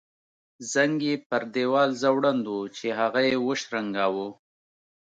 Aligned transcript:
زنګ 0.71 0.97
یې 1.07 1.15
پر 1.29 1.41
دیوال 1.53 1.89
ځوړند 2.01 2.43
وو 2.51 2.61
چې 2.77 2.87
هغه 2.99 3.19
یې 3.29 3.35
وشرنګاوه. 3.47 4.27